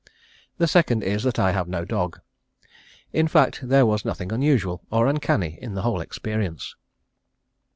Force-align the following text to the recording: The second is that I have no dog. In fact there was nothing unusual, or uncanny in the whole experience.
The 0.57 0.65
second 0.67 1.03
is 1.03 1.21
that 1.21 1.37
I 1.37 1.51
have 1.51 1.67
no 1.67 1.85
dog. 1.85 2.21
In 3.13 3.27
fact 3.27 3.59
there 3.61 3.85
was 3.85 4.03
nothing 4.03 4.31
unusual, 4.31 4.81
or 4.89 5.05
uncanny 5.05 5.59
in 5.61 5.75
the 5.75 5.83
whole 5.83 6.01
experience. 6.01 6.75